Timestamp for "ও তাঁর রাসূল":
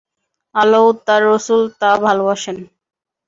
0.87-1.61